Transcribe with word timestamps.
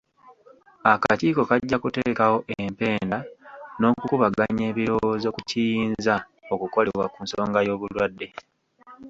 Akakiiko 0.91 1.41
kajja 1.49 1.77
kuteekawo 1.83 2.37
empenda 2.59 3.17
n'okukubaganya 3.79 4.63
ebirowoozo 4.71 5.27
ku 5.35 5.41
kiyinza 5.49 6.15
okukolebwa 6.53 7.05
ku 7.13 7.19
nsonga 7.25 7.59
y'obulwadde. 7.67 8.27